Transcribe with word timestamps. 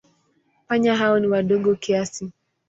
Panya 0.67 0.95
hao 0.95 1.19
ni 1.19 1.27
wadogo 1.27 1.75
kiasi. 1.75 2.31